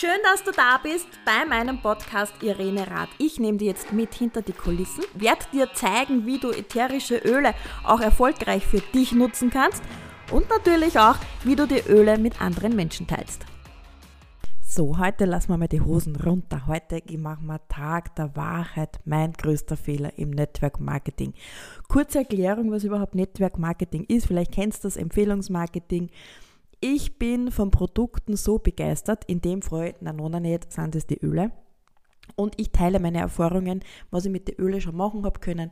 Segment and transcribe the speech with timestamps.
[0.00, 3.10] Schön, dass du da bist bei meinem Podcast Irene Rath.
[3.18, 7.52] Ich nehme dir jetzt mit hinter die Kulissen, werde dir zeigen, wie du ätherische Öle
[7.84, 9.82] auch erfolgreich für dich nutzen kannst
[10.32, 13.44] und natürlich auch, wie du die Öle mit anderen Menschen teilst.
[14.62, 16.66] So, heute lassen wir mal die Hosen runter.
[16.66, 21.34] Heute machen wir Tag der Wahrheit, mein größter Fehler im Network Marketing.
[21.88, 24.28] Kurze Erklärung, was überhaupt Network Marketing ist.
[24.28, 26.08] Vielleicht kennst du das Empfehlungsmarketing.
[26.80, 31.22] Ich bin von Produkten so begeistert, in dem Fall, na noch nicht, sind es die
[31.22, 31.52] Öle.
[32.36, 35.70] Und ich teile meine Erfahrungen, was ich mit den Ölen schon machen habe können,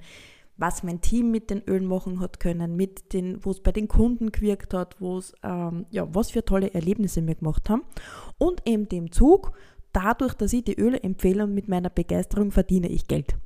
[0.58, 3.88] was mein Team mit den Ölen machen hat können, mit den, wo es bei den
[3.88, 7.84] Kunden gewirkt hat, wo es, ähm, ja, was für tolle Erlebnisse wir gemacht haben.
[8.36, 9.52] Und eben dem Zug,
[9.92, 13.36] dadurch, dass ich die Öle empfehle und mit meiner Begeisterung verdiene ich Geld.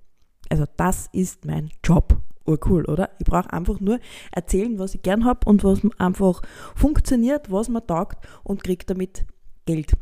[0.48, 3.10] Also das ist mein Job urcool, oder?
[3.18, 3.98] Ich brauche einfach nur
[4.32, 6.42] erzählen, was ich gern habe und was einfach
[6.74, 9.24] funktioniert, was mir taugt und kriege damit
[9.66, 9.92] Geld.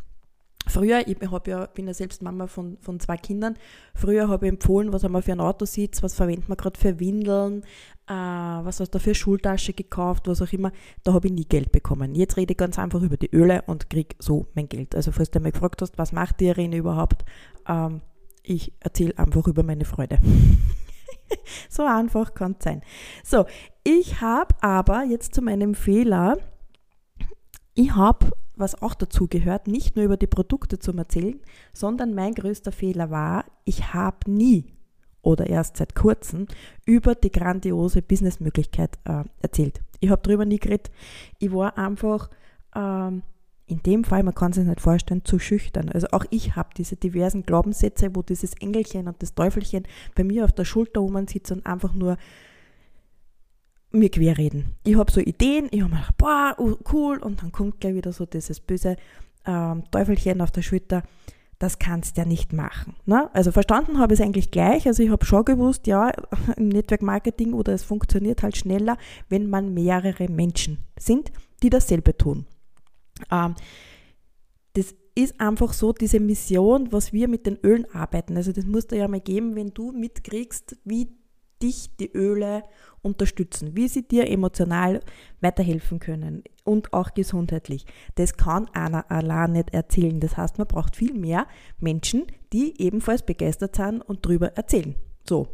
[0.66, 1.16] Früher, ich
[1.46, 3.56] ja, bin ja selbst Mama von, von zwei Kindern,
[3.94, 7.00] früher habe ich empfohlen, was haben wir für einen Autositz, was verwenden wir gerade für
[7.00, 7.64] Windeln,
[8.06, 10.70] äh, was hast du für Schultasche gekauft, was auch immer,
[11.02, 12.14] da habe ich nie Geld bekommen.
[12.14, 14.94] Jetzt rede ich ganz einfach über die Öle und kriege so mein Geld.
[14.94, 17.24] Also falls du mich gefragt hast, was macht die Irene überhaupt,
[17.66, 18.02] ähm,
[18.42, 20.18] ich erzähle einfach über meine Freude.
[21.68, 22.82] so einfach kann es sein.
[23.24, 23.46] So,
[23.84, 26.36] ich habe aber jetzt zu meinem Fehler,
[27.74, 31.40] ich habe, was auch dazu gehört, nicht nur über die Produkte zu erzählen,
[31.72, 34.74] sondern mein größter Fehler war, ich habe nie
[35.22, 36.46] oder erst seit kurzem
[36.86, 39.82] über die grandiose Businessmöglichkeit äh, erzählt.
[40.00, 40.90] Ich habe darüber nie geredet.
[41.38, 42.30] Ich war einfach
[42.74, 43.22] ähm,
[43.70, 45.88] in dem Fall, man kann sich nicht vorstellen, zu schüchtern.
[45.88, 50.44] Also auch ich habe diese diversen Glaubenssätze, wo dieses Engelchen und das Teufelchen bei mir
[50.44, 52.16] auf der Schulter oben sitzt und einfach nur
[53.92, 54.76] mir querreden.
[54.84, 57.94] Ich habe so Ideen, ich habe mir gedacht, boah, oh, cool, und dann kommt gleich
[57.94, 58.96] wieder so dieses böse
[59.46, 61.02] ähm, Teufelchen auf der Schulter.
[61.58, 62.96] Das kannst du ja nicht machen.
[63.04, 63.28] Ne?
[63.34, 64.86] Also verstanden habe ich es eigentlich gleich.
[64.86, 66.10] Also ich habe schon gewusst, ja,
[66.56, 68.96] im Network Marketing oder es funktioniert halt schneller,
[69.28, 71.30] wenn man mehrere Menschen sind,
[71.62, 72.46] die dasselbe tun.
[73.30, 73.54] Ähm,
[74.74, 78.36] das ist einfach so diese Mission, was wir mit den Ölen arbeiten.
[78.36, 81.08] Also das musst du ja mal geben, wenn du mitkriegst, wie
[81.62, 82.62] dich die Öle
[83.02, 85.00] unterstützen, wie sie dir emotional
[85.40, 87.86] weiterhelfen können und auch gesundheitlich.
[88.14, 90.20] Das kann einer allein nicht erzählen.
[90.20, 91.46] Das heißt, man braucht viel mehr
[91.78, 94.94] Menschen, die ebenfalls begeistert sind und darüber erzählen.
[95.28, 95.48] So,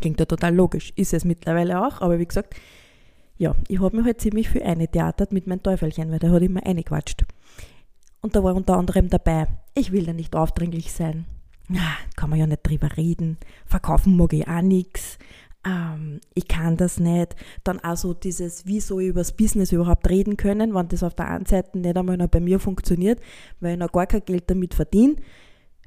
[0.00, 2.54] klingt ja total logisch, ist es mittlerweile auch, aber wie gesagt,
[3.40, 6.64] ja, ich habe mir halt ziemlich viel eingetheatert mit meinem Teufelchen, weil der hat immer
[6.64, 7.24] eingequatscht.
[8.20, 11.24] Und da war unter anderem dabei, ich will ja nicht aufdringlich sein.
[11.66, 13.38] Na, kann man ja nicht drüber reden.
[13.64, 15.16] Verkaufen mag ich auch nichts.
[15.64, 17.34] Ähm, ich kann das nicht.
[17.64, 21.02] Dann auch so dieses, wie soll ich über das Business überhaupt reden können, wenn das
[21.02, 23.22] auf der einen Seite nicht einmal noch bei mir funktioniert,
[23.60, 25.16] weil ich noch gar kein Geld damit verdiene.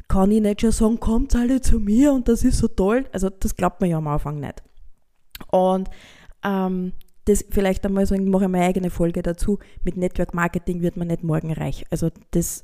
[0.07, 3.05] Kann ich nicht schon sagen, kommt alle zu mir und das ist so toll.
[3.11, 4.63] Also das glaubt man ja am Anfang nicht.
[5.51, 5.87] Und
[6.43, 6.93] ähm,
[7.25, 9.59] das vielleicht einmal so, ich mache meine eigene Folge dazu.
[9.83, 11.85] Mit Network Marketing wird man nicht morgen reich.
[11.89, 12.61] Also das,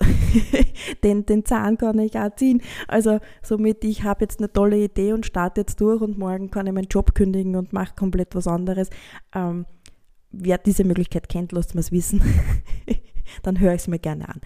[1.04, 2.62] den, den Zahn kann ich auch ziehen.
[2.88, 6.68] Also somit, ich habe jetzt eine tolle Idee und starte jetzt durch und morgen kann
[6.68, 8.90] ich meinen Job kündigen und mache komplett was anderes.
[9.34, 9.66] Ähm,
[10.32, 12.22] wer diese Möglichkeit kennt, lasst mir es wissen.
[13.44, 14.42] dann höre ich es mir gerne an.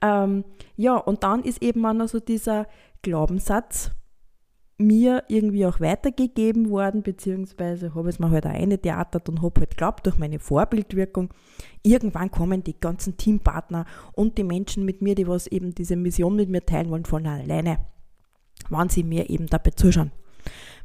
[0.00, 0.44] Ähm,
[0.76, 2.66] ja, und dann ist eben auch noch so dieser
[3.02, 3.90] Glaubenssatz,
[4.78, 9.70] mir irgendwie auch weitergegeben worden, beziehungsweise habe es mir halt auch eingetheatert und habe halt
[9.70, 11.30] geglaubt, durch meine Vorbildwirkung,
[11.82, 16.36] irgendwann kommen die ganzen Teampartner und die Menschen mit mir, die was eben diese Mission
[16.36, 17.78] mit mir teilen wollen, von alleine,
[18.70, 20.12] wann sie mir eben dabei zuschauen.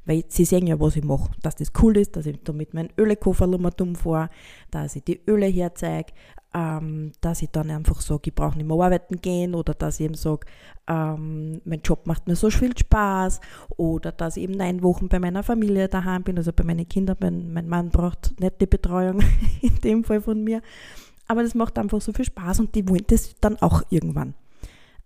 [0.05, 2.73] Weil sie sehen ja, was ich mache, dass das cool ist, dass ich da mit
[2.73, 4.29] meinem Ölekoffer dumm fahre,
[4.71, 6.11] dass ich die Öle herzeige,
[6.53, 10.06] ähm, dass ich dann einfach sage, ich brauche nicht mehr arbeiten gehen oder dass ich
[10.06, 10.46] eben sage,
[10.88, 13.40] ähm, mein Job macht mir so viel Spaß
[13.78, 17.18] oder dass ich eben neun Wochen bei meiner Familie daheim bin, also bei meinen Kindern,
[17.19, 19.22] mein, mein Mann braucht nicht die Betreuung
[19.62, 20.62] in dem Fall von mir,
[21.28, 24.35] aber das macht einfach so viel Spaß und die wollen das dann auch irgendwann.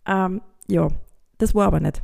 [0.06, 0.90] Ähm, ja,
[1.38, 2.02] das war aber nicht.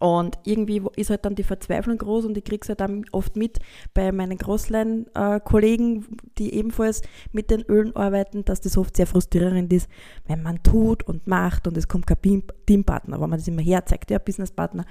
[0.00, 3.36] Und irgendwie ist halt dann die Verzweiflung groß und ich kriege es halt dann oft
[3.36, 3.58] mit
[3.94, 6.06] bei meinen Großlein-Kollegen,
[6.38, 7.02] die ebenfalls
[7.32, 9.88] mit den Ölen arbeiten, dass das oft sehr frustrierend ist,
[10.26, 14.10] wenn man tut und macht und es kommt kein Teampartner, wenn man das immer herzeigt,
[14.10, 14.84] ja, Businesspartner,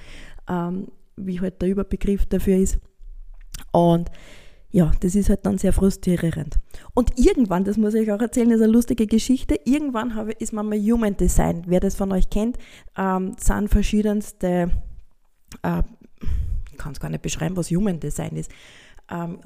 [0.50, 2.80] ähm, wie halt der Überbegriff dafür ist.
[3.72, 4.12] Und
[4.70, 6.60] ja, das ist halt dann sehr frustrierend.
[6.94, 9.58] Und irgendwann, das muss ich auch erzählen, ist eine lustige Geschichte.
[9.64, 11.64] Irgendwann habe, ist man mal Human Design.
[11.68, 12.58] Wer das von euch kennt,
[12.98, 14.72] ähm, sind verschiedenste
[15.64, 15.84] äh,
[16.72, 18.52] ich kann es gar nicht beschreiben, was Human Design ist.
[19.10, 19.40] Ähm,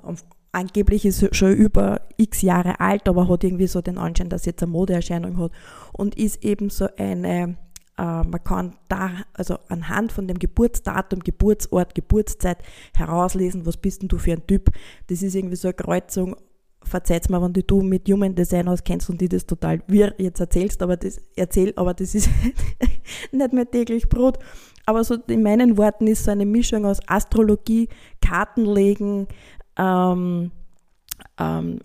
[0.52, 4.62] angeblich ist schon über x Jahre alt, aber hat irgendwie so den Anschein, dass jetzt
[4.64, 5.52] eine Modeerscheinung hat
[5.94, 7.58] und ist eben so eine,
[7.98, 12.58] äh, man kann da, also anhand von dem Geburtsdatum, Geburtsort, Geburtszeit
[12.96, 14.72] herauslesen, was bist denn du für ein Typ.
[15.08, 16.36] Das ist irgendwie so eine Kreuzung,
[16.84, 20.82] verzeiht's mir, wenn du mit Human Design auskennst und die das total wir jetzt erzählst,
[20.82, 22.30] aber das erzähl, aber das ist
[23.32, 24.40] nicht mehr täglich Brot.
[24.86, 27.90] Aber so in meinen Worten ist so eine Mischung aus Astrologie,
[28.22, 29.28] Kartenlegen,
[29.78, 30.52] ähm,
[31.40, 31.80] ähm,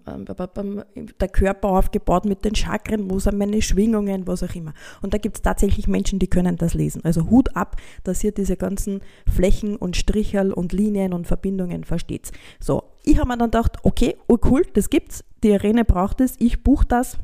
[1.21, 4.73] der Körper aufgebaut mit den Chakren, wo sind meine Schwingungen, was auch immer.
[5.03, 7.03] Und da gibt es tatsächlich Menschen, die können das lesen.
[7.05, 9.01] Also Hut ab, dass ihr diese ganzen
[9.33, 12.33] Flächen und Stricherl und Linien und Verbindungen versteht.
[12.61, 16.35] So, ich habe mir dann gedacht, okay, oh cool, das gibt's, die Arena braucht es,
[16.39, 17.19] ich buche das.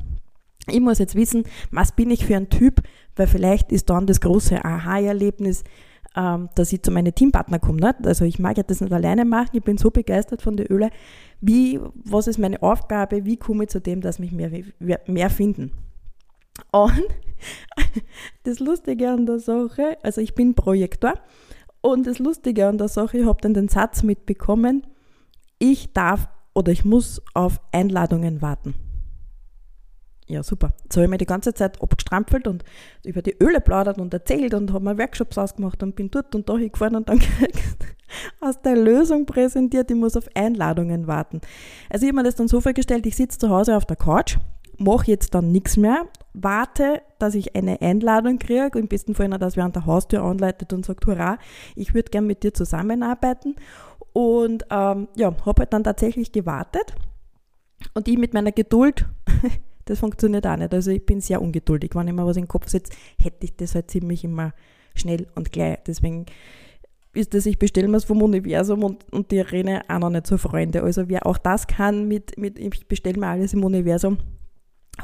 [0.69, 2.83] Ich muss jetzt wissen, was bin ich für ein Typ,
[3.17, 5.65] weil vielleicht ist dann das große Aha-Erlebnis,
[6.15, 7.81] ähm, dass ich zu meinen Teampartner komme.
[7.81, 8.07] Nicht?
[8.07, 10.91] Also ich mag ja das nicht alleine machen, ich bin so begeistert von der Öle.
[11.41, 14.51] Wie, was ist meine Aufgabe, wie komme ich zu dem, dass mich mehr,
[15.07, 15.73] mehr finden?
[16.71, 17.03] Und
[18.45, 21.15] das Lustige an der Sache, also ich bin Projektor
[21.81, 24.87] und das Lustige an der Sache, ich habe dann den Satz mitbekommen,
[25.59, 28.75] ich darf oder ich muss auf Einladungen warten.
[30.29, 30.71] Ja, super.
[30.91, 32.65] So habe ich mir die ganze Zeit abgestrampelt und
[33.05, 36.49] über die Öle plaudert und erzählt und habe mir Workshops ausgemacht und bin dort und
[36.49, 37.21] da hingefahren und dann
[38.41, 41.41] aus der Lösung präsentiert, ich muss auf Einladungen warten.
[41.91, 44.39] Also ich habe mir das dann so vorgestellt, ich sitze zu Hause auf der Couch,
[44.79, 49.57] mache jetzt dann nichts mehr, warte, dass ich eine Einladung kriege, im besten Fall, dass
[49.57, 51.39] wer an der Haustür anleitet und sagt, hurra,
[51.75, 53.57] ich würde gerne mit dir zusammenarbeiten.
[54.13, 56.95] Und ähm, ja, habe halt dann tatsächlich gewartet
[57.95, 59.07] und ich mit meiner Geduld
[59.85, 60.73] das funktioniert auch nicht.
[60.73, 61.95] Also ich bin sehr ungeduldig.
[61.95, 64.53] Wenn ich mir was in den Kopf setze, hätte ich das halt ziemlich immer
[64.95, 65.79] schnell und gleich.
[65.87, 66.27] Deswegen
[67.15, 70.27] ist das, ich bestelle mir es vom Universum und, und die Arena auch noch nicht
[70.27, 70.83] so Freunde.
[70.83, 74.19] Also wer auch das kann mit, mit ich bestelle mir alles im Universum,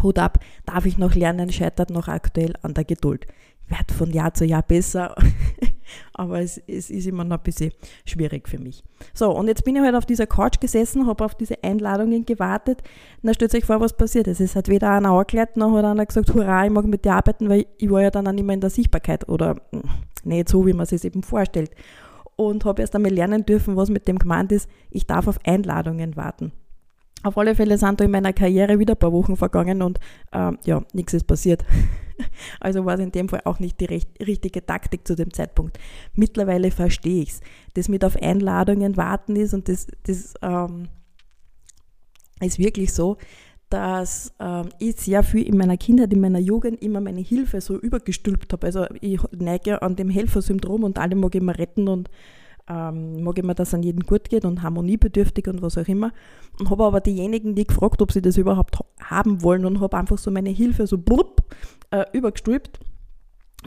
[0.02, 3.26] Hut ab, darf ich noch lernen, scheitert noch aktuell an der Geduld.
[3.68, 5.14] Wird von Jahr zu Jahr besser.
[6.12, 7.72] aber es, es, ist immer noch ein bisschen
[8.04, 8.82] schwierig für mich.
[9.14, 12.82] So, und jetzt bin ich halt auf dieser Couch gesessen, habe auf diese Einladungen gewartet.
[13.22, 14.40] Und stellt euch vor, was passiert ist.
[14.40, 17.48] Es hat weder einer angekleidet, noch hat einer gesagt, hurra, ich mag mit dir arbeiten,
[17.48, 19.82] weil ich war ja dann auch nicht mehr in der Sichtbarkeit oder hm,
[20.24, 21.70] nicht so, wie man sich eben vorstellt.
[22.36, 26.16] Und habe erst einmal lernen dürfen, was mit dem gemeint ist, ich darf auf Einladungen
[26.16, 26.52] warten.
[27.24, 29.98] Auf alle Fälle sind da in meiner Karriere wieder ein paar Wochen vergangen und
[30.30, 31.64] äh, ja, nichts ist passiert.
[32.60, 35.78] Also war es in dem Fall auch nicht die recht, richtige Taktik zu dem Zeitpunkt.
[36.14, 37.40] Mittlerweile verstehe ich es.
[37.74, 40.88] Das mit auf Einladungen warten ist und das, das ähm,
[42.40, 43.16] ist wirklich so,
[43.70, 47.78] dass ähm, ich sehr viel in meiner Kindheit, in meiner Jugend immer meine Hilfe so
[47.78, 48.66] übergestülpt habe.
[48.66, 52.08] Also ich neige an dem Helfersyndrom und alle mag immer retten und
[52.68, 56.12] ähm, mag immer, dass es an jedem gut geht und harmoniebedürftig und was auch immer.
[56.60, 60.18] Und habe aber diejenigen, die gefragt, ob sie das überhaupt haben wollen und habe einfach
[60.18, 61.42] so meine Hilfe so blub,
[61.90, 62.80] äh, übergestülpt.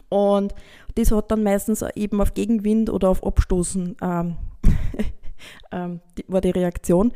[0.10, 0.54] Und
[0.96, 4.38] das hat dann meistens eben auf Gegenwind oder auf Abstoßen ähm,
[5.72, 7.12] ähm, die, war die Reaktion.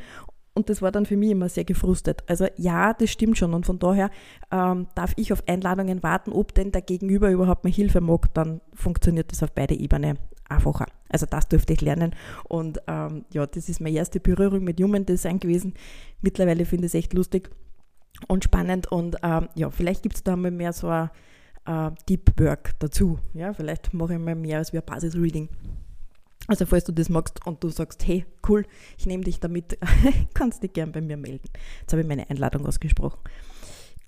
[0.56, 2.24] Und das war dann für mich immer sehr gefrustet.
[2.28, 3.54] Also ja, das stimmt schon.
[3.54, 4.10] Und von daher
[4.52, 8.62] ähm, darf ich auf Einladungen warten, ob denn der Gegenüber überhaupt mal Hilfe mag, dann
[8.74, 10.18] funktioniert das auf beide Ebenen
[10.50, 10.86] einfacher.
[11.10, 12.16] Also das durfte ich lernen.
[12.46, 15.74] Und ähm, ja, das ist meine erste Berührung mit Human Design gewesen.
[16.22, 17.50] Mittlerweile finde ich es echt lustig
[18.28, 18.92] und spannend.
[18.92, 21.10] Und ähm, ja, vielleicht gibt es da mal mehr so ein
[21.66, 23.20] äh, Deep Work dazu.
[23.34, 25.50] Ja, vielleicht mache ich mal mehr als wie ein Basis-Reading.
[26.48, 28.66] Also falls du das magst und du sagst, hey, cool,
[28.98, 29.80] ich nehme dich damit,
[30.36, 31.50] kannst dich gern bei mir melden.
[31.82, 33.20] Jetzt habe ich meine Einladung ausgesprochen.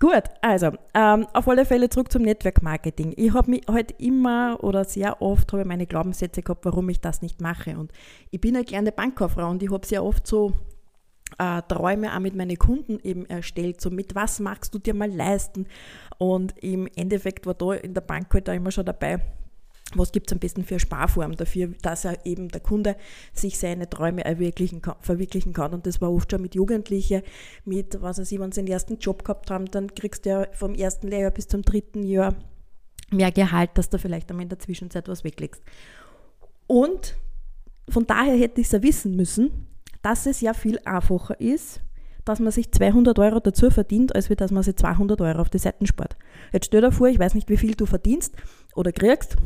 [0.00, 3.14] Gut, also ähm, auf alle Fälle zurück zum Network Marketing.
[3.16, 7.20] Ich habe mich halt immer oder sehr oft habe meine Glaubenssätze gehabt, warum ich das
[7.20, 7.76] nicht mache.
[7.76, 7.90] Und
[8.30, 10.52] ich bin eine kleine Bankkauffrau und ich habe sehr oft so
[11.38, 15.10] äh, Träume auch mit meinen Kunden eben erstellt, so mit was magst du dir mal
[15.10, 15.66] leisten.
[16.18, 19.20] Und im Endeffekt war da in der Bank halt auch immer schon dabei,
[19.94, 22.96] was gibt es am besten für Sparform dafür, dass er eben der Kunde
[23.32, 25.72] sich seine Träume verwirklichen kann.
[25.72, 27.22] Und das war oft schon mit Jugendlichen,
[27.64, 30.46] mit, was weiß ich, wenn sie den ersten Job gehabt haben, dann kriegst du ja
[30.52, 32.34] vom ersten Lehrjahr bis zum dritten Jahr
[33.10, 35.62] mehr Gehalt, dass du vielleicht einmal in der Zwischenzeit was weglegst.
[36.66, 37.16] Und
[37.88, 39.66] von daher hätte ich es ja wissen müssen,
[40.02, 41.80] dass es ja viel einfacher ist,
[42.26, 45.58] dass man sich 200 Euro dazu verdient, als dass man sich 200 Euro auf die
[45.58, 46.16] Seiten spart.
[46.52, 48.34] Jetzt stell dir vor, ich weiß nicht, wie viel du verdienst
[48.74, 49.36] oder kriegst,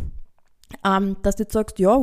[0.85, 1.95] ähm, dass du jetzt sagst, ja,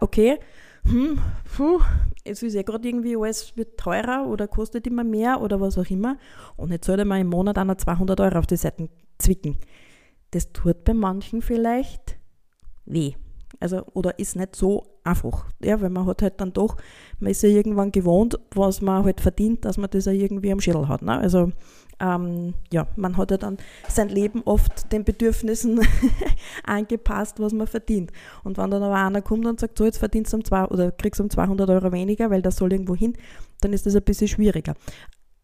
[0.00, 0.38] okay,
[0.84, 1.18] hm,
[1.56, 1.80] puh,
[2.24, 5.90] es ist ja gerade irgendwie alles wird teurer oder kostet immer mehr oder was auch
[5.90, 6.16] immer
[6.56, 9.56] und jetzt sollte man im Monat auch noch 200 Euro auf die Seiten zwicken.
[10.30, 12.18] Das tut bei manchen vielleicht
[12.84, 13.14] weh.
[13.60, 15.46] Also, oder ist nicht so einfach.
[15.60, 16.76] Ja, weil man hat halt dann doch,
[17.18, 20.60] man ist ja irgendwann gewohnt, was man halt verdient, dass man das ja irgendwie am
[20.60, 21.02] Schädel hat.
[21.02, 21.18] Ne?
[21.18, 21.50] Also,
[22.00, 25.80] ähm, ja, man hat ja dann sein Leben oft den Bedürfnissen
[26.64, 28.12] angepasst, was man verdient.
[28.44, 30.92] Und wenn dann aber einer kommt und sagt, so, jetzt verdienst du um zwei, oder
[30.92, 33.14] kriegst du um 200 Euro weniger, weil das soll irgendwo hin,
[33.60, 34.74] dann ist das ein bisschen schwieriger.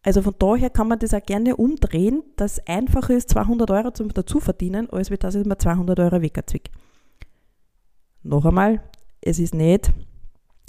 [0.03, 3.91] Also von daher kann man das auch gerne umdrehen, dass es einfacher ist, 200 Euro
[3.91, 6.69] zum dazu verdienen, als wie das mir 200 Euro wegzwick.
[8.21, 8.81] Noch einmal,
[9.21, 9.91] es ist nicht,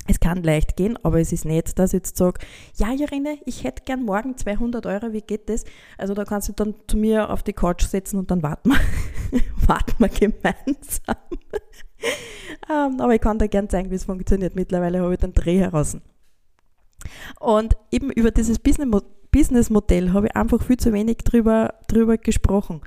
[0.06, 2.40] es kann leicht gehen, aber es ist nicht, dass ich jetzt sage,
[2.76, 5.64] ja Irene, ich hätte gern morgen 200 Euro, wie geht das?
[5.98, 9.40] Also da kannst du dann zu mir auf die Couch setzen und dann warten wir,
[9.66, 11.16] warten wir gemeinsam.
[12.68, 14.54] um, ähm, aber ich kann dir gern zeigen, wie es funktioniert.
[14.54, 15.96] Mittlerweile habe ich den Dreh heraus.
[17.40, 22.80] Und eben über dieses Business Businessmodell habe ich einfach viel zu wenig drüber, drüber gesprochen.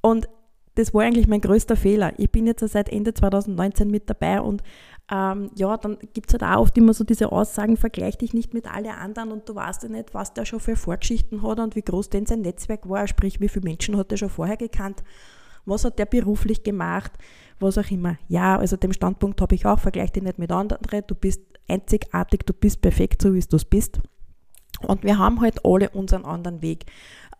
[0.00, 0.30] Und
[0.76, 2.14] das war eigentlich mein größter Fehler.
[2.16, 4.62] Ich bin jetzt seit Ende 2019 mit dabei und
[5.10, 8.54] ähm, ja, dann gibt es halt auch oft immer so diese Aussagen, vergleich dich nicht
[8.54, 11.74] mit allen anderen und du weißt ja nicht, was der schon für Vorgeschichten hat und
[11.74, 15.02] wie groß denn sein Netzwerk war, sprich, wie viele Menschen hat er schon vorher gekannt,
[15.64, 17.12] was hat der beruflich gemacht,
[17.58, 18.18] was auch immer.
[18.28, 22.46] Ja, also dem Standpunkt habe ich auch, vergleich dich nicht mit anderen, du bist einzigartig,
[22.46, 24.00] du bist perfekt, so wie du es bist.
[24.86, 26.86] Und wir haben halt alle unseren anderen Weg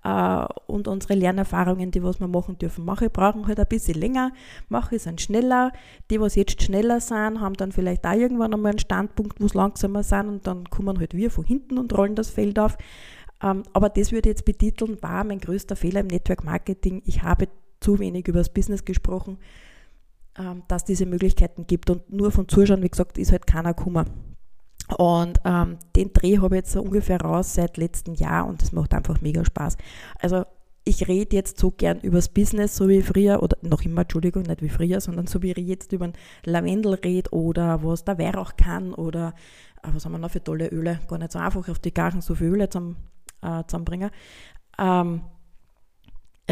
[0.03, 2.85] äh, und unsere Lernerfahrungen, die was wir machen dürfen.
[2.85, 4.33] Manche brauchen halt ein bisschen länger,
[4.69, 5.73] manche sind schneller.
[6.11, 9.55] Die, was jetzt schneller sind, haben dann vielleicht auch irgendwann einmal einen Standpunkt, wo es
[9.55, 12.77] langsamer sind und dann kommen halt wir von hinten und rollen das Feld auf.
[13.43, 17.03] Ähm, aber das würde ich jetzt betiteln, war mein größter Fehler im Network Marketing.
[17.05, 17.49] Ich habe
[17.81, 19.39] zu wenig über das Business gesprochen,
[20.39, 24.05] ähm, dass diese Möglichkeiten gibt und nur von Zuschauen, wie gesagt, ist halt keiner Kummer.
[24.99, 28.73] Und ähm, den Dreh habe ich jetzt so ungefähr raus seit letztem Jahr und das
[28.73, 29.77] macht einfach mega Spaß.
[30.19, 30.45] Also
[30.85, 34.63] ich rede jetzt so gern übers Business, so wie früher, oder noch immer, Entschuldigung, nicht
[34.63, 36.11] wie früher, sondern so wie ich jetzt über
[36.45, 39.35] Lavendel rede oder was der Weihrauch kann oder
[39.83, 42.21] äh, was haben wir noch für tolle Öle, gar nicht so einfach auf die Garten
[42.21, 42.97] so viele Öle zum,
[43.43, 44.11] äh, zusammenbringen.
[44.79, 45.23] Ähm,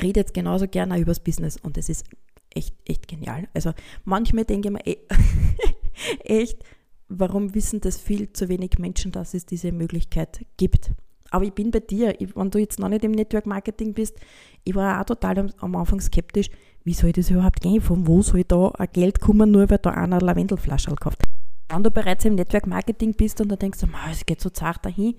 [0.01, 2.05] rede jetzt genauso gerne übers Business und das ist
[2.51, 3.49] echt, echt genial.
[3.55, 3.73] Also
[4.05, 4.83] manchmal denke ich mir
[6.25, 6.63] echt,
[7.09, 10.93] warum wissen das viel zu wenig Menschen, dass es diese Möglichkeit gibt?
[11.31, 14.17] Aber ich bin bei dir, wenn du jetzt noch nicht im Network Marketing bist,
[14.65, 16.51] ich war auch total am, Anfang skeptisch,
[16.85, 17.81] wie soll das überhaupt gehen?
[17.81, 21.23] Von wo soll da ein Geld kommen, nur weil da einer Lavendelflasche kauft?
[21.69, 25.17] Wenn du bereits im Network Marketing bist und da denkst, es geht so zart dahin,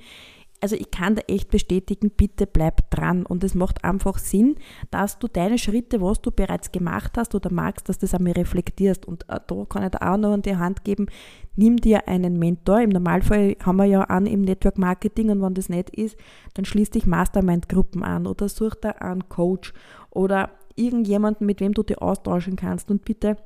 [0.61, 3.25] also ich kann da echt bestätigen, bitte bleib dran.
[3.25, 4.55] Und es macht einfach Sinn,
[4.91, 8.33] dass du deine Schritte, was du bereits gemacht hast oder magst, dass du das einmal
[8.33, 9.05] reflektierst.
[9.05, 11.07] Und äh, da kann ich dir auch noch an die Hand geben,
[11.55, 12.81] nimm dir einen Mentor.
[12.81, 16.17] Im Normalfall haben wir ja an im Network Marketing und wenn das nicht ist,
[16.53, 19.73] dann schließ dich Mastermind-Gruppen an oder such dir einen Coach
[20.09, 22.89] oder irgendjemanden, mit wem du dich austauschen kannst.
[22.91, 23.37] Und bitte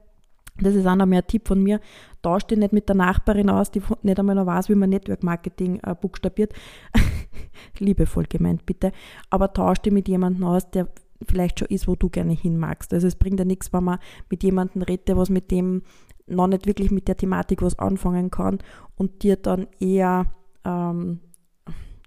[0.60, 1.80] das ist auch noch mehr ein Tipp von mir.
[2.22, 5.24] Tausch dich nicht mit der Nachbarin aus, die nicht einmal noch weiß, wie man Network
[5.24, 6.54] Marketing äh, buchstabiert.
[7.80, 8.92] Liebevoll gemeint, bitte.
[9.30, 10.88] Aber tausch dich mit jemandem aus, der
[11.28, 12.94] vielleicht schon ist, wo du gerne hin magst.
[12.94, 15.82] Also es bringt ja nichts, wenn man mit jemandem redet, was mit dem
[16.28, 18.60] noch nicht wirklich mit der Thematik was anfangen kann
[18.96, 20.28] und dir dann eher
[20.64, 21.20] ähm,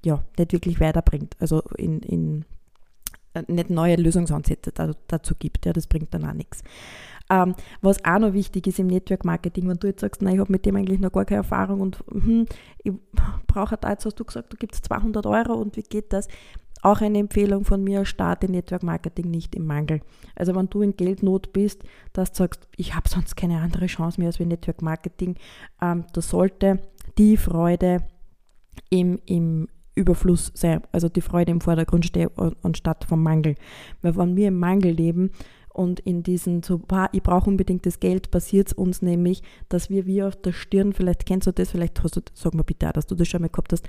[0.04, 1.36] ja, nicht wirklich weiterbringt.
[1.40, 2.44] Also in, in
[3.34, 4.72] äh, nicht neue Lösungsansätze
[5.08, 5.66] dazu gibt.
[5.66, 6.62] Ja, das bringt dann auch nichts.
[7.28, 10.40] Ähm, was auch noch wichtig ist im Network Marketing, wenn du jetzt sagst, nein, ich
[10.40, 12.46] habe mit dem eigentlich noch gar keine Erfahrung und hm,
[12.82, 12.92] ich
[13.46, 16.28] brauche da jetzt, hast du gesagt, du gibst 200 Euro und wie geht das?
[16.82, 20.02] Auch eine Empfehlung von mir, starte Network Marketing nicht im Mangel.
[20.36, 24.20] Also wenn du in Geldnot bist, dass du sagst, ich habe sonst keine andere Chance
[24.20, 25.34] mehr als wie Network Marketing,
[25.82, 26.80] ähm, da sollte
[27.18, 28.04] die Freude
[28.90, 32.30] im, im Überfluss sein, also die Freude im Vordergrund stehen
[32.62, 33.56] anstatt vom Mangel.
[34.02, 35.30] Weil wenn wir im Mangel leben,
[35.76, 36.80] und in diesen, so,
[37.12, 40.94] ich brauche unbedingt das Geld, passiert es uns nämlich, dass wir wie auf der Stirn,
[40.94, 43.42] vielleicht kennst du das, vielleicht hast du, sag mal bitte auch, dass du das schon
[43.42, 43.86] mal gehabt hast,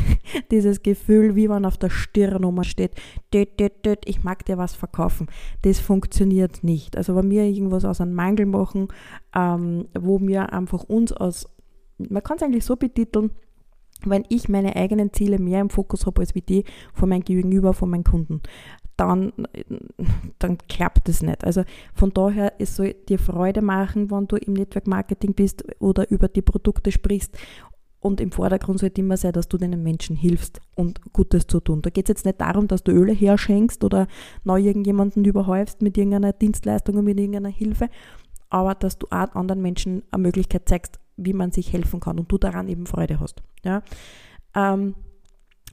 [0.50, 2.92] dieses Gefühl, wie man auf der Stirn oben steht,
[3.32, 5.28] död, död, död, ich mag dir was verkaufen.
[5.62, 6.96] Das funktioniert nicht.
[6.96, 8.88] Also wenn wir irgendwas aus einem Mangel machen,
[9.34, 11.48] ähm, wo wir einfach uns aus,
[11.96, 13.30] man kann es eigentlich so betiteln,
[14.04, 17.74] wenn ich meine eigenen Ziele mehr im Fokus habe als wie die von meinem Gegenüber,
[17.74, 18.40] von meinen Kunden
[19.00, 19.32] dann,
[20.38, 21.42] dann klappt es nicht.
[21.42, 21.64] Also
[21.94, 26.28] von daher, es soll dir Freude machen, wenn du im Network Marketing bist oder über
[26.28, 27.36] die Produkte sprichst.
[27.98, 31.80] Und im Vordergrund sollte immer sein, dass du den Menschen hilfst und Gutes zu tun.
[31.80, 34.06] Da geht es jetzt nicht darum, dass du Öle herschenkst oder
[34.44, 37.88] neu irgendjemanden überhäufst mit irgendeiner Dienstleistung und mit irgendeiner Hilfe,
[38.50, 42.30] aber dass du auch anderen Menschen eine Möglichkeit zeigst, wie man sich helfen kann und
[42.30, 43.42] du daran eben Freude hast.
[43.64, 43.82] Ja?
[44.54, 44.94] Ähm,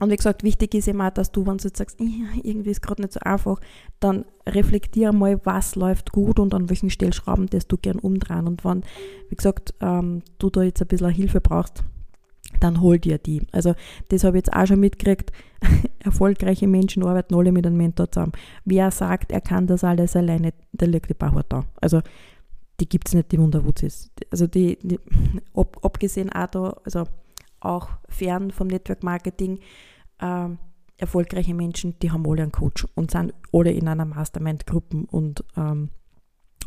[0.00, 3.02] Und wie gesagt, wichtig ist immer, dass du, wenn du jetzt sagst, irgendwie ist gerade
[3.02, 3.60] nicht so einfach,
[4.00, 8.46] dann reflektiere mal, was läuft gut und an welchen Stellschrauben das du gern umdrehen.
[8.46, 8.84] Und wenn,
[9.28, 11.82] wie gesagt, ähm, du da jetzt ein bisschen Hilfe brauchst,
[12.60, 13.46] dann hol dir die.
[13.52, 13.74] Also
[14.08, 15.32] das habe ich jetzt auch schon mitgekriegt.
[16.00, 18.32] Erfolgreiche Menschen arbeiten alle mit einem Mentor zusammen.
[18.64, 21.64] Wer sagt, er kann das alles alleine, der liegt die Bauer da.
[21.80, 22.00] Also
[22.80, 24.10] die gibt es nicht, die Wunderwutzis.
[24.30, 24.98] Also die, die
[25.54, 27.04] ab, abgesehen auch da, also
[27.60, 29.60] auch fern vom Network Marketing,
[30.20, 30.48] äh,
[30.96, 35.90] erfolgreiche Menschen, die haben alle einen Coach und sind alle in einer Mastermind-Gruppe und ähm,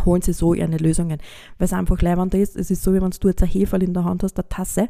[0.05, 1.19] holen sie so ihre Lösungen.
[1.57, 3.93] Weil es einfach leibend ist, es ist so, wie wenn du jetzt ein Heferl in
[3.93, 4.89] der Hand hast, eine Tasse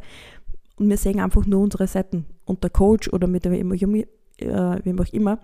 [0.75, 2.25] und wir sehen einfach nur unsere Seiten.
[2.45, 4.05] Und der Coach oder mit wem, äh,
[4.47, 5.39] auch immer,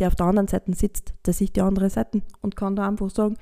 [0.00, 3.10] der auf der anderen Seite sitzt, der sieht die andere Seite und kann da einfach
[3.10, 3.36] sagen,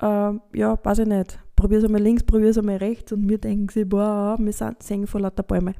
[0.00, 3.38] äh, ja, weiß ich nicht, probier es einmal links, probier es einmal rechts und wir
[3.38, 5.72] denken sie, boah, wir sind, sehen vor lauter Bäume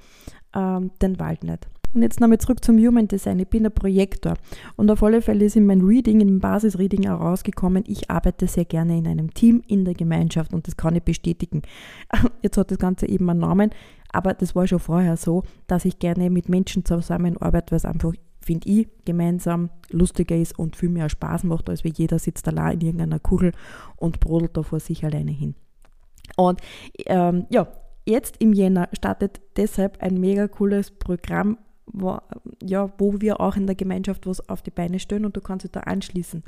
[0.54, 1.68] ähm, den Wald nicht.
[1.94, 3.38] Und jetzt nochmal zurück zum Human Design.
[3.38, 4.34] Ich bin ein Projektor
[4.76, 8.46] und auf alle Fälle ist in meinem Reading, in dem Basisreading auch rausgekommen, ich arbeite
[8.46, 11.62] sehr gerne in einem Team, in der Gemeinschaft und das kann ich bestätigen.
[12.42, 13.70] Jetzt hat das Ganze eben einen Namen,
[14.12, 18.12] aber das war schon vorher so, dass ich gerne mit Menschen zusammenarbeite, weil es einfach
[18.46, 22.74] finde ich, gemeinsam lustiger ist und viel mehr Spaß macht, als wie jeder sitzt allein
[22.74, 23.52] in irgendeiner Kugel
[23.96, 25.56] und brodelt da vor sich alleine hin.
[26.36, 26.60] Und
[27.06, 27.68] ähm, ja,
[28.04, 32.18] jetzt im Jänner startet deshalb ein mega cooles Programm, wo,
[32.62, 35.64] ja, wo wir auch in der Gemeinschaft was auf die Beine stellen und du kannst
[35.64, 36.42] dich da anschließen.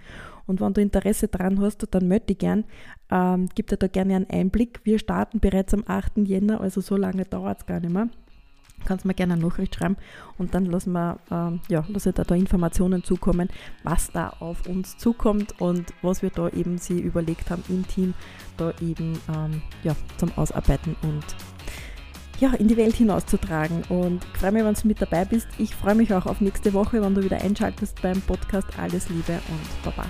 [0.47, 2.65] Und wenn du Interesse daran hast, dann melde dich gern.
[3.11, 4.81] Ähm, gib dir da gerne einen Einblick.
[4.85, 6.19] Wir starten bereits am 8.
[6.19, 8.09] Jänner, also so lange dauert es gar nicht mehr
[8.85, 9.97] kannst mir gerne eine Nachricht schreiben
[10.39, 13.49] und dann lassen wir, ähm, ja, lasse da, da Informationen zukommen,
[13.83, 18.15] was da auf uns zukommt und was wir da eben sie überlegt haben im Team,
[18.57, 21.25] da eben ähm, ja, zum Ausarbeiten und
[22.41, 23.83] ja, in die Welt hinauszutragen.
[23.89, 25.49] Und ich freue mich, wenn du mit dabei bist.
[25.59, 28.69] Ich freue mich auch auf nächste Woche, wenn du wieder einschaltest beim Podcast.
[28.79, 30.07] Alles Liebe und Baba.